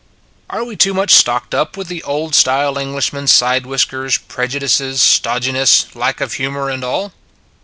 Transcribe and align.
Are 0.49 0.63
we 0.63 0.75
too 0.75 0.95
much 0.95 1.11
stocked 1.11 1.53
up 1.53 1.77
with 1.77 1.87
the 1.87 2.01
old 2.01 2.33
style 2.33 2.75
Englishman 2.79 3.27
side 3.27 3.67
whiskers 3.67 4.17
prejudices 4.17 4.99
stodginess 4.99 5.95
lack 5.95 6.19
of 6.21 6.33
humor 6.33 6.71
and 6.71 6.83
all? 6.83 7.13